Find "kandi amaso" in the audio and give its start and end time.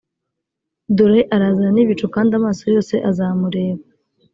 2.15-2.63